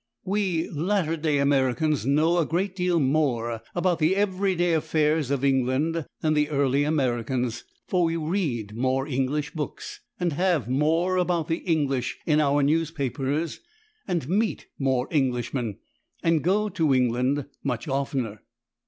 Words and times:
We 0.25 0.67
latter 0.71 1.15
day 1.15 1.37
Americans 1.37 2.07
know 2.07 2.39
a 2.39 2.45
great 2.47 2.75
deal 2.75 2.99
more 2.99 3.61
about 3.75 3.99
the 3.99 4.15
everyday 4.15 4.73
affairs 4.73 5.29
of 5.29 5.45
England 5.45 6.07
than 6.21 6.33
the 6.33 6.49
early 6.49 6.83
Americans, 6.83 7.63
for 7.87 8.05
we 8.05 8.15
read 8.15 8.75
more 8.75 9.05
English 9.05 9.51
books, 9.51 9.99
and 10.19 10.33
have 10.33 10.67
more 10.67 11.17
about 11.17 11.49
the 11.49 11.57
English 11.57 12.17
in 12.25 12.39
our 12.41 12.63
newspapers, 12.63 13.59
and 14.07 14.27
meet 14.27 14.65
more 14.79 15.07
Englishmen, 15.11 15.77
and 16.23 16.43
go 16.43 16.67
to 16.67 16.95
England 16.95 17.45
much 17.63 17.87
oftener. 17.87 18.41